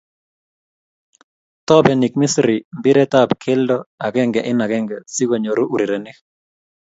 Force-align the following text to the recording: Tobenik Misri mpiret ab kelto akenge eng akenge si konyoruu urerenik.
Tobenik 1.67 2.13
Misri 2.21 2.57
mpiret 2.77 3.11
ab 3.21 3.29
kelto 3.43 3.77
akenge 4.05 4.41
eng 4.49 4.61
akenge 4.65 4.97
si 5.13 5.23
konyoruu 5.29 5.71
urerenik. 5.73 6.17